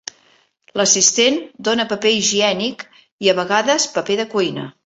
L'assistent 0.79 1.37
dóna 1.69 1.85
paper 1.93 2.13
higiènic 2.21 2.83
i, 2.99 3.33
a 3.35 3.39
vegades, 3.45 3.91
paper 4.01 4.21
de 4.25 4.31
cuina. 4.37 4.71